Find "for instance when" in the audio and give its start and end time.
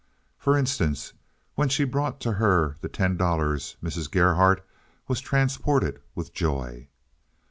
0.39-1.69